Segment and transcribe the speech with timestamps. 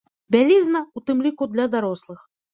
[0.35, 2.27] Бялізна, у тым ліку, для дарослых.